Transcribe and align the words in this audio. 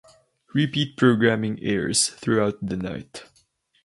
Repeat 0.55 0.97
programming 0.97 1.59
airs 1.61 2.07
throughout 2.09 2.55
the 2.59 2.75
night. 2.75 3.21